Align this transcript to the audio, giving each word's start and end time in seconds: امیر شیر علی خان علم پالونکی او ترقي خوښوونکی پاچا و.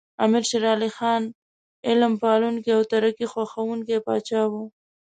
امیر 0.23 0.43
شیر 0.49 0.63
علی 0.75 0.89
خان 0.97 1.23
علم 1.89 2.13
پالونکی 2.21 2.71
او 2.75 2.81
ترقي 2.91 3.25
خوښوونکی 3.31 3.97
پاچا 4.05 4.41
و. 4.51 4.53